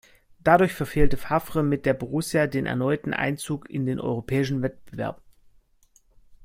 [0.43, 5.21] Dadurch verfehlte Favre mit der Borussia den erneuten Einzug in einen europäischen Wettbewerb.